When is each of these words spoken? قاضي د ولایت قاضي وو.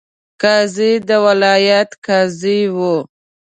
قاضي 0.41 0.91
د 1.07 1.09
ولایت 1.25 1.91
قاضي 2.05 2.59
وو. 2.75 2.95